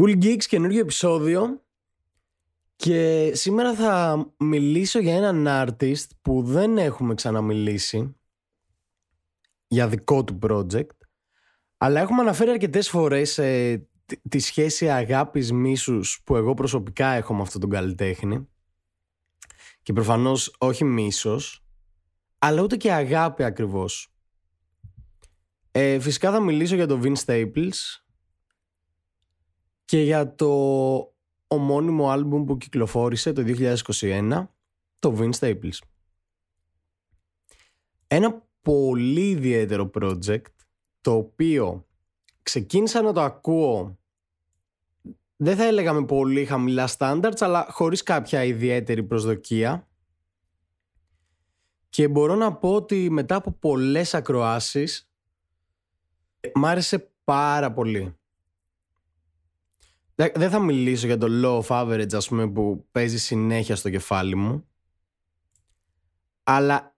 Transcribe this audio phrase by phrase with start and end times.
[0.00, 1.64] Cool Geeks καινούργιο επεισόδιο
[2.76, 8.16] και σήμερα θα μιλήσω για έναν artist που δεν έχουμε ξαναμιλήσει
[9.68, 10.96] για δικό του project
[11.76, 13.88] αλλά έχουμε αναφέρει αρκετές φορές ε,
[14.28, 18.48] τη σχέση αγάπης μίσους που εγώ προσωπικά έχω με αυτόν τον καλλιτέχνη
[19.82, 21.66] και προφανώς όχι μίσος
[22.38, 24.14] αλλά ούτε και αγάπη ακριβώς.
[25.70, 28.05] Ε, φυσικά θα μιλήσω για τον Vince Staples
[29.86, 30.48] και για το
[31.46, 34.46] ομώνυμο άλμπουμ που κυκλοφόρησε το 2021,
[34.98, 35.78] το Vince Staples.
[38.06, 40.52] Ένα πολύ ιδιαίτερο project,
[41.00, 41.86] το οποίο
[42.42, 43.98] ξεκίνησα να το ακούω
[45.36, 49.88] δεν θα έλεγα με πολύ χαμηλά standards, αλλά χωρίς κάποια ιδιαίτερη προσδοκία.
[51.88, 55.10] Και μπορώ να πω ότι μετά από πολλές ακροάσεις,
[56.54, 58.16] μ' άρεσε πάρα πολύ.
[60.16, 64.34] Δεν θα μιλήσω για το law of average ας πούμε που παίζει συνέχεια στο κεφάλι
[64.34, 64.68] μου.
[66.42, 66.96] Αλλά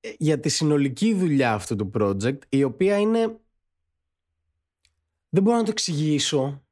[0.00, 3.40] ε, για τη συνολική δουλειά αυτού του project η οποία είναι
[5.28, 6.62] δεν μπορώ να το εξηγήσω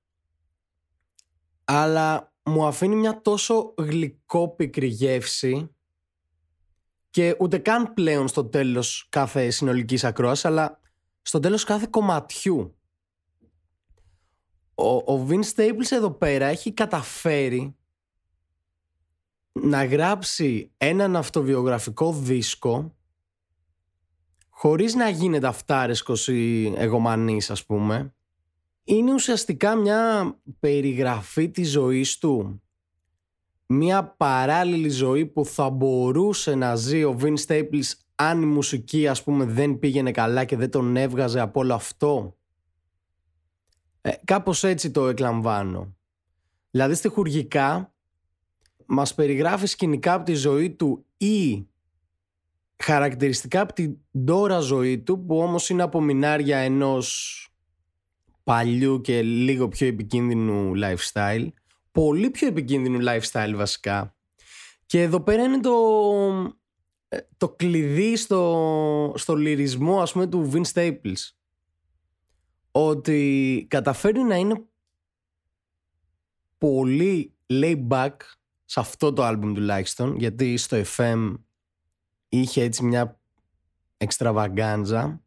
[1.65, 5.71] αλλά μου αφήνει μια τόσο γλυκόπικρη γεύση
[7.11, 10.81] και ούτε καν πλέον στο τέλος κάθε συνολικής ακρόασης αλλά
[11.23, 12.78] στο τέλος κάθε κομματιού
[14.81, 17.77] ο, ο Vince Staples εδώ πέρα έχει καταφέρει
[19.53, 22.97] να γράψει έναν αυτοβιογραφικό δίσκο
[24.49, 28.15] χωρίς να γίνεται αυτάρεσκος ή εγωμανής ας πούμε.
[28.85, 32.63] Είναι ουσιαστικά μια περιγραφή της ζωής του
[33.67, 39.23] μια παράλληλη ζωή που θα μπορούσε να ζει ο Vince Staples αν η μουσική ας
[39.23, 42.38] πούμε δεν πήγαινε καλά και δεν τον έβγαζε από όλο αυτό
[44.01, 45.97] ε, κάπως έτσι το εκλαμβάνω.
[46.71, 47.93] Δηλαδή στοιχουργικά
[48.87, 51.67] μας περιγράφει σκηνικά από τη ζωή του ή
[52.77, 57.43] χαρακτηριστικά από την τώρα ζωή του που όμως είναι απομεινάρια ενός
[58.45, 61.49] παλιού και λίγο πιο επικίνδυνου lifestyle.
[61.93, 64.17] Πολύ πιο επικίνδυνου lifestyle βασικά.
[64.87, 65.75] Και εδώ πέρα είναι το,
[67.09, 71.38] ε, το κλειδί στο, στο λυρισμό ας πούμε του Vince Staples
[72.71, 74.65] ότι καταφέρει να είναι
[76.59, 78.17] πολύ laid back
[78.65, 81.35] σε αυτό το άλμπουμ τουλάχιστον γιατί στο FM
[82.29, 83.21] είχε έτσι μια
[83.97, 85.21] εξτραβαγκάντζα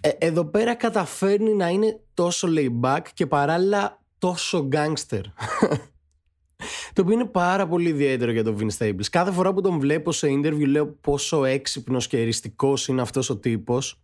[0.00, 5.20] ε, εδώ πέρα καταφέρνει να είναι τόσο laid back και παράλληλα τόσο gangster.
[6.92, 9.04] Το οποίο είναι πάρα πολύ ιδιαίτερο για τον Vince Staples.
[9.10, 13.36] Κάθε φορά που τον βλέπω σε interview λέω πόσο έξυπνος και εριστικός είναι αυτός ο
[13.36, 14.00] τύπος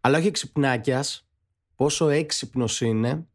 [0.00, 1.23] αλλά όχι εξυπνάκιας
[1.76, 3.26] πόσο έξυπνος είναι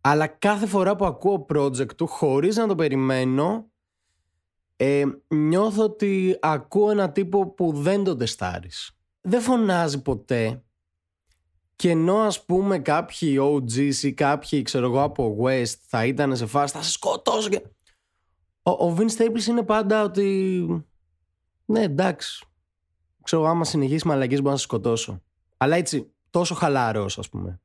[0.00, 3.70] αλλά κάθε φορά που ακούω project του χωρίς να το περιμένω
[4.76, 8.98] ε, νιώθω ότι ακούω ένα τύπο που δεν τον τεστάρεις.
[9.20, 10.64] Δεν φωνάζει ποτέ
[11.76, 16.46] και ενώ ας πούμε κάποιοι OGs ή κάποιοι ξέρω εγώ από West θα ήταν σε
[16.46, 17.62] φάση θα σε σκοτώσω και...
[18.62, 20.66] Ο, ο Vince Staples είναι πάντα ότι
[21.64, 22.44] ναι εντάξει
[23.22, 25.22] ξέρω άμα συνεχίσει μαλακής μπορώ να σε σκοτώσω.
[25.56, 27.60] Αλλά έτσι τόσο χαλαρός ας πούμε.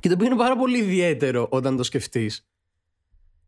[0.00, 2.48] Και το οποίο είναι πάρα πολύ ιδιαίτερο όταν το σκεφτείς.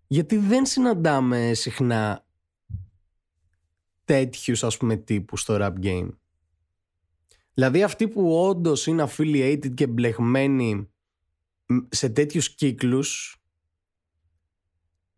[0.07, 2.27] Γιατί δεν συναντάμε συχνά
[4.05, 6.09] τέτοιους ας πούμε τύπους στο rap game.
[7.55, 10.91] Δηλαδή αυτοί που όντως είναι affiliated και μπλεγμένοι
[11.89, 13.41] σε τέτοιους κύκλους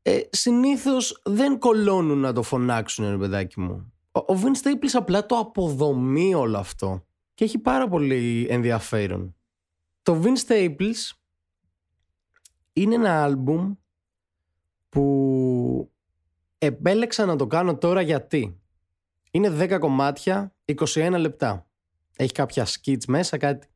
[0.03, 3.93] ε, συνήθως δεν κολώνουν να το φωνάξουν ρε παιδάκι μου.
[4.13, 7.07] Ο, ο Vince Staples απλά το αποδομεί όλο αυτό
[7.43, 9.35] και έχει πάρα πολύ ενδιαφέρον.
[10.03, 11.11] Το Vince Staples
[12.73, 13.75] είναι ένα άλμπουμ
[14.89, 15.93] που
[16.59, 18.61] επέλεξα να το κάνω τώρα γιατί
[19.31, 21.67] είναι 10 κομμάτια, 21 λεπτά.
[22.17, 23.67] Έχει κάποια skits μέσα, κάτι.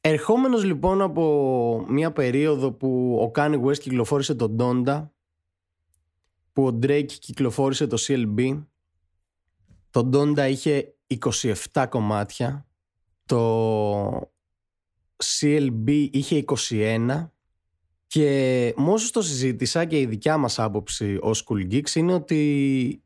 [0.00, 5.08] Ερχόμενος λοιπόν από μια περίοδο που ο Kanye West κυκλοφόρησε τον Donda,
[6.52, 8.64] που ο Drake κυκλοφόρησε το CLB,
[9.90, 10.94] το Donda είχε
[11.72, 12.66] 27 κομμάτια
[13.32, 14.32] το
[15.24, 17.28] CLB είχε 21
[18.06, 23.02] και μόσο το συζήτησα και η δικιά μας άποψη ως Cool Geeks είναι ότι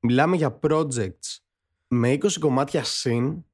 [0.00, 1.38] μιλάμε για projects
[1.88, 3.44] με 20 κομμάτια συν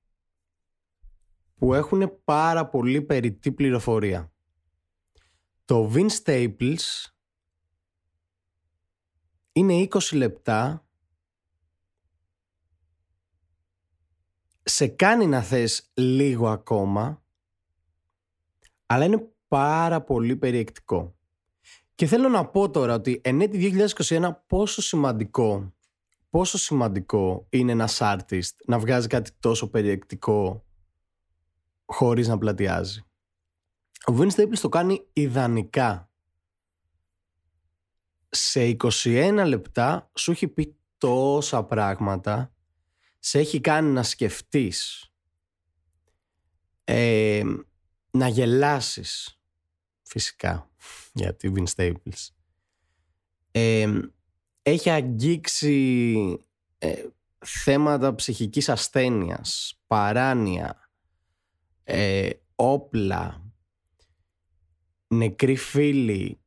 [1.54, 4.32] που έχουν πάρα πολύ περιττή πληροφορία.
[5.64, 7.10] Το Vince Staples
[9.52, 10.84] είναι 20 λεπτά
[14.70, 17.22] σε κάνει να θες λίγο ακόμα
[18.86, 21.14] αλλά είναι πάρα πολύ περιεκτικό.
[21.94, 25.74] Και θέλω να πω τώρα ότι εν έτη 2021 πόσο σημαντικό,
[26.30, 30.64] πόσο σημαντικό είναι ένας artist να βγάζει κάτι τόσο περιεκτικό
[31.84, 33.04] χωρίς να πλατιάζει.
[34.06, 36.10] Ο Vince Staples το κάνει ιδανικά.
[38.28, 42.52] Σε 21 λεπτά σου έχει πει τόσα πράγματα,
[43.20, 45.10] σε έχει κάνει να σκεφτείς,
[46.84, 47.42] ε,
[48.10, 49.40] να γελάσεις,
[50.02, 50.70] φυσικά,
[51.12, 52.28] γιατί Vince Staples.
[53.50, 53.86] Ε,
[54.62, 56.46] έχει αγγίξει
[56.78, 57.04] ε,
[57.38, 60.90] θέματα ψυχικής ασθένειας, παράνοια,
[61.84, 63.52] ε, όπλα,
[65.08, 66.40] νεκροί φίλοι,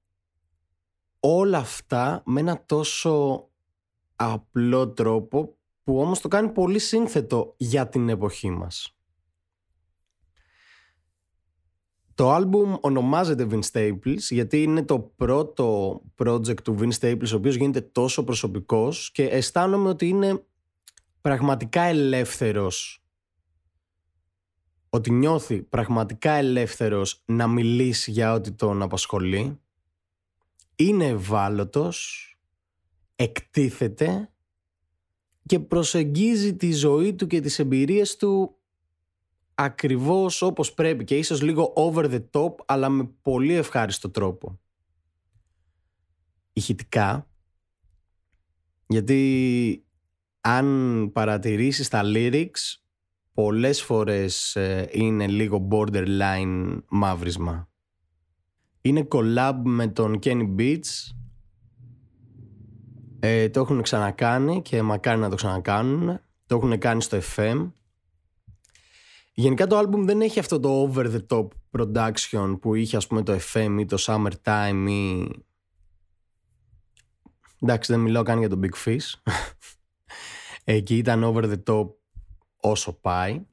[1.20, 3.48] όλα αυτά με ένα τόσο
[4.16, 8.98] απλό τρόπο που όμως το κάνει πολύ σύνθετο για την εποχή μας.
[12.16, 17.56] Το άλμπουμ ονομάζεται Vince Staples γιατί είναι το πρώτο project του Vince Staples ο οποίος
[17.56, 20.44] γίνεται τόσο προσωπικός και αισθάνομαι ότι είναι
[21.22, 23.04] πραγματικά ελεύθερος
[24.90, 29.60] ότι νιώθει πραγματικά ελεύθερος να μιλήσει για ό,τι τον απασχολεί
[30.76, 32.28] είναι ευάλωτος
[33.16, 34.33] εκτίθεται
[35.46, 38.58] και προσεγγίζει τη ζωή του και τις εμπειρίες του
[39.56, 44.60] ακριβώς όπως πρέπει και ίσως λίγο over the top αλλά με πολύ ευχάριστο τρόπο.
[46.54, 47.28] Ηχητικά
[48.88, 49.86] γιατί
[50.42, 52.78] αν παρατηρήσεις τα lyrics
[53.34, 57.70] πολλές φορές ε, είναι λίγο borderline μαύρισμα.
[58.82, 61.16] Είναι collab με τον Kenny Beats
[63.26, 66.20] ε, το έχουν ξανακάνει και μακάρι να το ξανακάνουν.
[66.46, 67.72] Το έχουν κάνει στο FM.
[69.34, 73.24] Γενικά το album δεν έχει αυτό το over the top production που είχε ας πούμε
[73.24, 75.30] το FM ή το Summertime ή...
[77.62, 79.32] Εντάξει δεν μιλάω καν για το Big Fish.
[80.64, 81.90] Εκεί ήταν over the top
[82.58, 83.46] όσο πάει.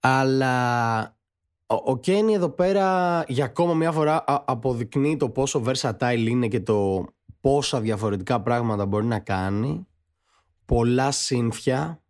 [0.00, 1.18] Αλλά
[1.66, 7.06] ο Κένι εδώ πέρα για ακόμα μια φορά αποδεικνύει το πόσο versatile είναι και το
[7.40, 9.86] πόσα διαφορετικά πράγματα μπορεί να κάνει,
[10.64, 12.02] πολλά σύνθια,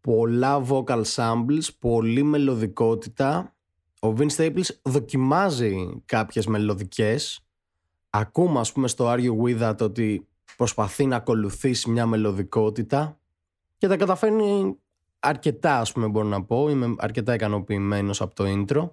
[0.00, 3.54] πολλά vocal samples, πολλή μελωδικότητα.
[4.00, 7.40] Ο Vince Staples δοκιμάζει κάποιες μελωδικές.
[8.10, 13.18] Ακούμε ας πούμε στο Are You With That ότι προσπαθεί να ακολουθήσει μια μελωδικότητα
[13.76, 14.78] και τα καταφέρνει
[15.18, 16.68] αρκετά ας πούμε μπορώ να πω.
[16.68, 18.90] Είμαι αρκετά ικανοποιημένος από το intro.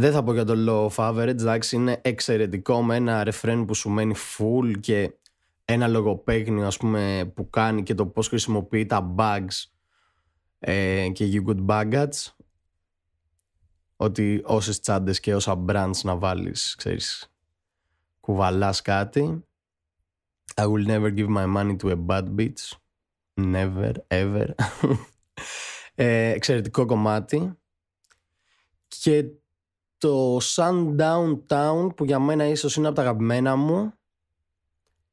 [0.00, 3.74] Δεν θα πω για το low of average, εντάξει, είναι εξαιρετικό με ένα ρεφρέν που
[3.74, 5.14] σου μένει full και
[5.64, 9.64] ένα λογοπαίγνιο ας πούμε που κάνει και το πώς χρησιμοποιεί τα bugs
[10.58, 12.32] ε, και you good baggage
[13.96, 17.32] ότι όσες τσάντες και όσα brands να βάλεις, ξέρεις,
[18.20, 19.44] κουβαλάς κάτι.
[20.54, 22.72] I will never give my money to a bad bitch.
[23.34, 24.48] Never, ever.
[25.94, 27.58] ε, εξαιρετικό κομμάτι.
[28.88, 29.24] Και
[29.98, 33.92] το Sundown Town που για μένα ίσως είναι από τα αγαπημένα μου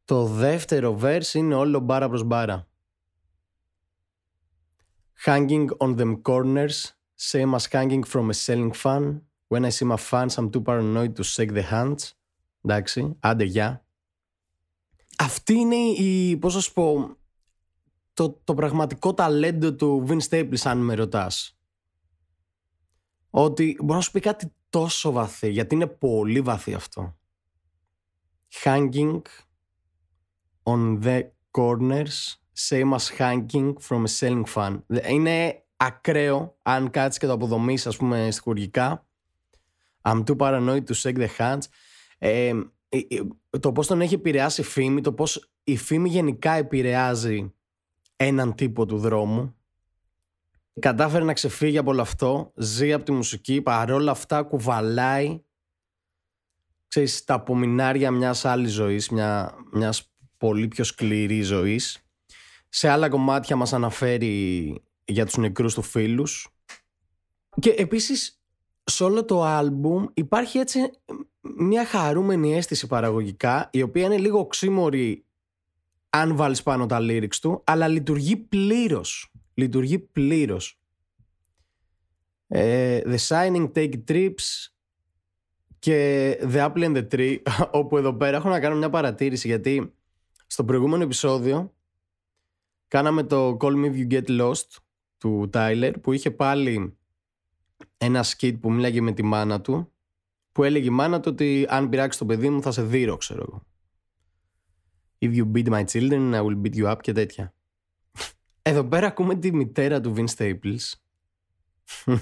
[0.05, 2.67] το δεύτερο verse είναι όλο μπάρα προς μπάρα.
[5.25, 9.21] Hanging on them corners Same as hanging from a selling fan.
[9.47, 12.13] When I see my fans I'm too paranoid to shake the hands.
[12.61, 13.85] Εντάξει, άντε γεια.
[15.17, 17.17] Αυτή είναι η, πώς θα σου πω
[18.13, 21.57] το, το πραγματικό ταλέντο του Vince Staples αν με ρωτάς.
[23.29, 27.17] Ότι μπορεί να σου πει κάτι τόσο βαθύ, γιατί είναι πολύ βαθύ αυτό.
[28.63, 29.21] Hanging
[30.63, 32.37] on the corners,
[32.69, 34.79] same as hanging from a selling fan.
[35.09, 39.07] Είναι ακραίο, αν κάτσεις και το αποδομήσεις, ας πούμε, στοιχουργικά.
[40.01, 41.63] I'm too paranoid to shake the hands.
[42.17, 42.53] Ε,
[43.59, 47.53] το πώς τον έχει επηρεάσει η φήμη, το πώς η φήμη γενικά επηρεάζει
[48.15, 49.55] έναν τύπο του δρόμου
[50.79, 55.39] κατάφερε να ξεφύγει από όλο αυτό, ζει από τη μουσική, παρόλα αυτά κουβαλάει
[56.95, 61.99] ξέρεις, τα απομεινάρια μιας άλλης ζωής, μια, μιας πολύ πιο σκληρή ζωής.
[62.69, 66.47] Σε άλλα κομμάτια μας αναφέρει για τους νεκρούς του φίλους.
[67.59, 68.41] Και επίσης
[68.83, 70.79] σε όλο το άλμπουμ υπάρχει έτσι
[71.57, 75.25] μια χαρούμενη αίσθηση παραγωγικά, η οποία είναι λίγο οξύμορη
[76.09, 80.79] αν βάλεις πάνω τα lyrics του, αλλά λειτουργεί πλήρως λειτουργεί πλήρως.
[82.47, 84.69] Ε, the Signing, Take Trips
[85.79, 87.37] και The Apple and the Tree
[87.71, 89.93] όπου εδώ πέρα έχω να κάνω μια παρατήρηση γιατί
[90.47, 91.73] στο προηγούμενο επεισόδιο
[92.87, 94.77] κάναμε το Call Me If You Get Lost
[95.17, 96.97] του Tyler που είχε πάλι
[97.97, 99.91] ένα skit που μίλαγε με τη μάνα του
[100.51, 103.45] που έλεγε η μάνα του ότι αν πειράξεις το παιδί μου θα σε δείρω ξέρω
[103.47, 103.65] εγώ.
[105.19, 107.54] If you beat my children I will beat you up και τέτοια.
[108.67, 110.93] Εδώ πέρα ακούμε τη μητέρα του Vince Staples.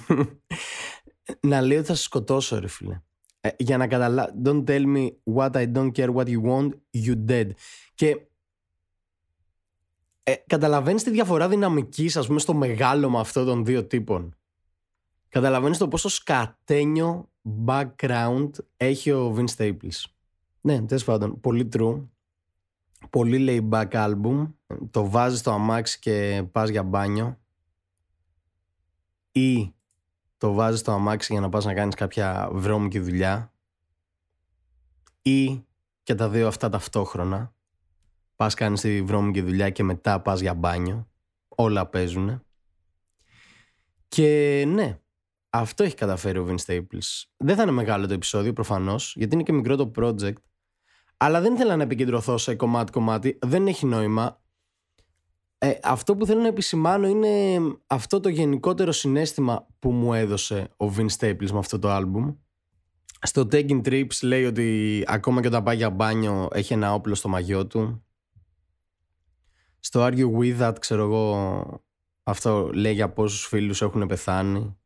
[1.40, 3.02] Να λέει ότι θα σε σκοτώσω ρε φίλε.
[3.42, 7.26] Ε, για να καταλάβει Don't tell me what I don't care what you want You
[7.28, 7.50] dead.
[7.96, 8.28] Και
[10.24, 14.36] ε, καταλαβαίνεις τη διαφορά δυναμικής ας πούμε στο μεγάλωμα αυτών των δύο τύπων.
[15.30, 17.30] Καταλαβαίνεις το πόσο σκατένιο
[17.66, 20.04] background έχει ο Vince Staples.
[20.62, 22.08] Ναι, τέλος πάντων, πολύ true
[23.10, 24.54] Πολύ back album.
[24.92, 27.40] Το βάζεις στο αμάξι και πας για μπάνιο.
[29.32, 29.74] Ή
[30.38, 33.54] το βάζεις στο αμάξι για να πας να κάνεις κάποια βρώμικη δουλειά.
[35.22, 35.66] Ή
[36.04, 37.54] και τα δύο αυτά ταυτόχρονα.
[38.36, 41.08] Πας κάνεις τη βρώμικη δουλειά και μετά πας για μπάνιο.
[41.48, 42.44] Όλα παίζουν.
[44.08, 44.98] Και ναι
[45.56, 47.24] αυτό έχει καταφέρει ο Vince Staples.
[47.38, 50.34] Δεν θα είναι μεγάλο το επεισόδιο προφανώς γιατί είναι και μικρό το project
[51.24, 54.42] αλλά δεν ήθελα να επικεντρωθώ σε κομμάτι-κομμάτι δεν έχει νόημα
[55.58, 60.86] ε, αυτό που θέλω να επισημάνω είναι αυτό το γενικότερο συνέστημα που μου έδωσε ο
[60.98, 62.34] Vince Staples με αυτό το άλμπουμ.
[63.22, 67.30] Στο Taking Trips λέει ότι ακόμα και όταν πάει για μπάνιο έχει ένα όπλο στο
[67.30, 68.04] μαγιό του.
[69.80, 71.84] Στο Argue With That ξέρω εγώ
[72.24, 74.78] αυτό λέει για πόσους φίλους έχουν πεθάνει.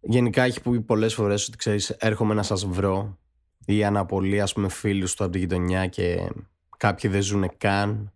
[0.00, 3.18] Γενικά έχει πει πολλές φορές ότι ξέρεις έρχομαι να σας βρω
[3.66, 6.32] ή αναπολύ ας πούμε φίλους του από τη γειτονιά και
[6.76, 8.10] κάποιοι δεν ζουν καν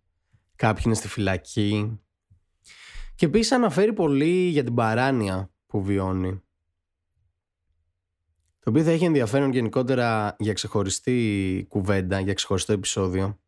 [0.60, 2.00] κάποιοι είναι στη φυλακή.
[3.14, 6.42] Και επίσης αναφέρει πολύ για την παράνοια που βιώνει.
[8.58, 13.38] Το οποίο θα έχει ενδιαφέρον γενικότερα για ξεχωριστή κουβέντα, για ξεχωριστό επεισόδιο.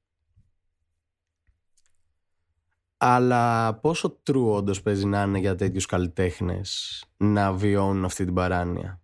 [2.97, 9.02] Αλλά πόσο true όντως παίζει να είναι για τέτοιους καλλιτέχνες να βιώνουν αυτή την παράνοια;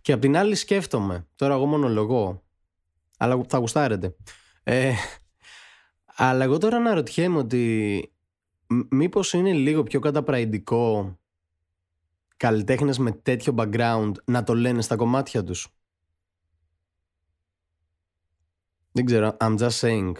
[0.00, 2.42] Και απ' την άλλη σκέφτομαι, τώρα εγώ μονολογώ,
[3.16, 4.16] αλλά θα γουστάρετε.
[4.62, 4.92] Ε,
[6.04, 8.12] αλλά εγώ τώρα αναρωτιέμαι ότι
[8.90, 11.18] μήπως είναι λίγο πιο καταπραϊντικό
[12.36, 15.68] καλλιτέχνες με τέτοιο background να το λένε στα κομμάτια τους;
[18.92, 20.12] Δεν ξέρω, I'm just saying.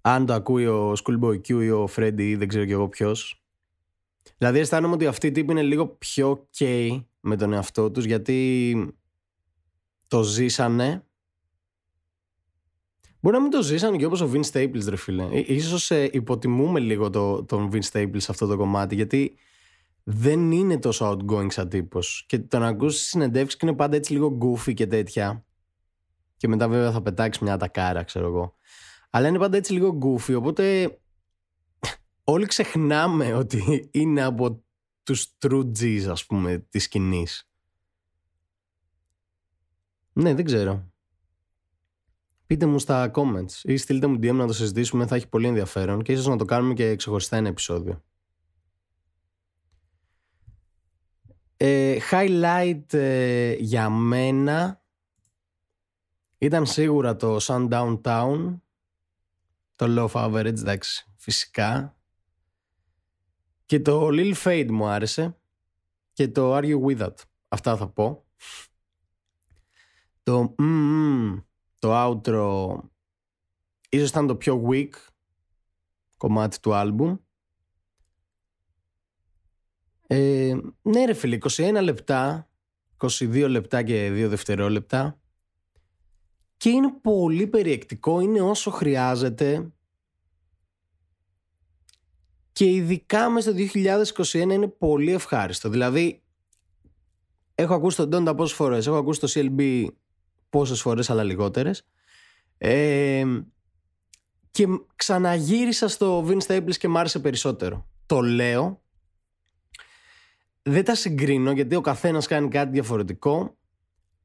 [0.00, 3.44] Αν το ακούει ο Schoolboy Q ή ο Freddy ή δεν ξέρω κι εγώ ποιος.
[4.38, 8.74] Δηλαδή αισθάνομαι ότι αυτοί οι τύποι είναι λίγο πιο ok με τον εαυτό τους γιατί
[10.08, 11.04] το ζήσανε
[13.24, 15.28] Μπορεί να μην το ζήσαν και όπως ο Vince Staples, ρε φίλε.
[15.32, 19.36] Ίσως ε, υποτιμούμε λίγο το, τον Vince Staples σε αυτό το κομμάτι, γιατί
[20.02, 22.24] δεν είναι τόσο outgoing σαν τύπος.
[22.28, 25.44] Και τον ακούσει συνεντεύξεις και είναι πάντα έτσι λίγο goofy και τέτοια.
[26.36, 28.56] Και μετά βέβαια θα πετάξει μια τακάρα, ξέρω εγώ.
[29.10, 30.96] Αλλά είναι πάντα έτσι λίγο goofy, οπότε
[32.24, 34.63] όλοι ξεχνάμε ότι είναι από
[35.04, 37.48] τους true G's, ας πούμε, της σκηνής.
[40.12, 40.92] Ναι, δεν ξέρω.
[42.46, 46.02] Πείτε μου στα comments ή στείλτε μου DM να το συζητήσουμε, θα έχει πολύ ενδιαφέρον
[46.02, 48.02] και ίσως να το κάνουμε και ξεχωριστά ένα επεισόδιο.
[51.56, 54.84] Ε, highlight ε, για μένα
[56.38, 58.60] ήταν σίγουρα το Sundown Town,
[59.76, 61.93] το Low Average, εντάξει, φυσικά.
[63.66, 65.36] Και το Lil Fade μου άρεσε
[66.12, 67.14] και το Are You With That.
[67.48, 68.24] Αυτά θα πω.
[70.22, 71.42] Το mm,
[71.78, 72.78] το outro
[73.88, 74.90] ίσως ήταν το πιο weak
[76.16, 77.16] κομμάτι του άλμπουμ.
[80.06, 82.48] Ε, ναι ρε φίλε, 21 λεπτά,
[82.96, 85.18] 22 λεπτά και 2 δευτερόλεπτα
[86.56, 89.72] και είναι πολύ περιεκτικό, είναι όσο χρειάζεται
[92.54, 93.60] και ειδικά μέσα στο
[94.32, 95.68] 2021 είναι πολύ ευχάριστο.
[95.68, 96.22] Δηλαδή,
[97.54, 99.86] έχω ακούσει τον Donda πόσες φορές, έχω ακούσει το CLB
[100.50, 101.86] πόσες φορές αλλά λιγότερες.
[102.58, 103.24] Ε,
[104.50, 107.88] και ξαναγύρισα στο Vince Staples και μ' άρεσε περισσότερο.
[108.06, 108.82] Το λέω.
[110.62, 113.56] Δεν τα συγκρίνω γιατί ο καθένας κάνει κάτι διαφορετικό.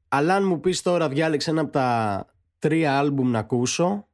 [0.08, 2.26] Αλλά αν μου πεις τώρα διάλεξε ένα από τα
[2.58, 4.08] τρία άλμπουμ να ακούσω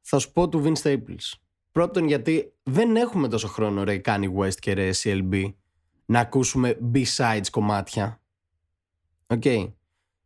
[0.00, 4.54] θα σου πω του Vince Staples πρώτον γιατί δεν έχουμε τόσο χρόνο ρε Kanye West
[4.54, 5.54] και ρε CLB
[6.04, 8.20] να ακούσουμε B-sides κομμάτια
[9.30, 9.72] OK okay.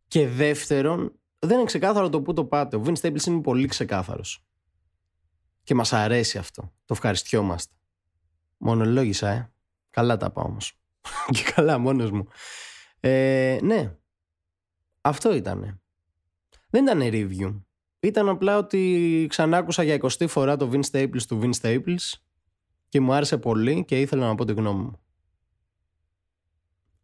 [0.08, 2.76] Και δεύτερον, δεν είναι ξεκάθαρο το πού το πάτε.
[2.76, 4.44] Ο Vince Staples είναι πολύ ξεκάθαρος.
[5.62, 6.62] Και μας αρέσει αυτό.
[6.62, 7.74] Το ευχαριστιόμαστε.
[8.56, 9.52] Μονολόγησα, ε.
[9.90, 10.78] Καλά τα πάω όμως.
[11.34, 12.26] και καλά μόνος μου.
[13.00, 13.96] Ε, ναι.
[15.00, 15.80] Αυτό ήτανε.
[16.70, 17.62] Δεν ήταν review.
[18.02, 22.12] Ήταν απλά ότι ξανά άκουσα για 20 φορά το Vince Staples του Vince Staples
[22.88, 25.00] και μου άρεσε πολύ και ήθελα να πω τη γνώμη μου.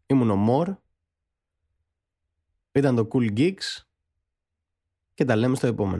[0.06, 0.74] Ήμουν ο Μορ,
[2.72, 3.82] ήταν το Cool Geeks
[5.14, 5.96] και τα λέμε στο επόμενο.